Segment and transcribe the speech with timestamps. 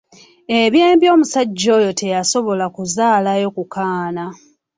[0.61, 4.25] Eby'embi omusajja oyo teyasobola kuzaalayo ku kaana.